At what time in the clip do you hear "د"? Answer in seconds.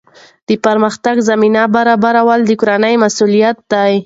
0.47-0.49, 2.45-2.51